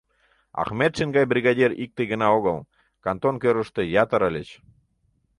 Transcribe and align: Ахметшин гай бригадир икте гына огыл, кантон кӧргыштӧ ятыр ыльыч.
Ахметшин 0.61 1.09
гай 1.17 1.25
бригадир 1.31 1.71
икте 1.83 2.01
гына 2.11 2.27
огыл, 2.37 2.57
кантон 3.03 3.35
кӧргыштӧ 3.43 3.81
ятыр 4.03 4.21
ыльыч. 4.29 4.49